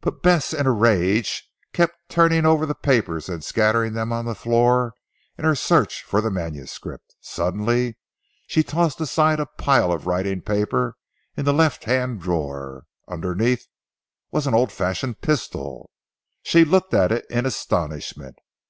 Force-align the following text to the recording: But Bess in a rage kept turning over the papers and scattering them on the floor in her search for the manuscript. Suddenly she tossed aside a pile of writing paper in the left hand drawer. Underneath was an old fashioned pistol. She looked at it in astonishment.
But 0.00 0.22
Bess 0.22 0.54
in 0.54 0.66
a 0.66 0.70
rage 0.70 1.46
kept 1.74 2.08
turning 2.08 2.46
over 2.46 2.64
the 2.64 2.74
papers 2.74 3.28
and 3.28 3.44
scattering 3.44 3.92
them 3.92 4.10
on 4.10 4.24
the 4.24 4.34
floor 4.34 4.94
in 5.36 5.44
her 5.44 5.54
search 5.54 6.02
for 6.04 6.22
the 6.22 6.30
manuscript. 6.30 7.16
Suddenly 7.20 7.98
she 8.46 8.62
tossed 8.62 8.98
aside 9.02 9.40
a 9.40 9.44
pile 9.44 9.92
of 9.92 10.06
writing 10.06 10.40
paper 10.40 10.96
in 11.36 11.44
the 11.44 11.52
left 11.52 11.84
hand 11.84 12.22
drawer. 12.22 12.84
Underneath 13.08 13.66
was 14.30 14.46
an 14.46 14.54
old 14.54 14.72
fashioned 14.72 15.20
pistol. 15.20 15.90
She 16.42 16.64
looked 16.64 16.94
at 16.94 17.12
it 17.12 17.26
in 17.28 17.44
astonishment. 17.44 18.36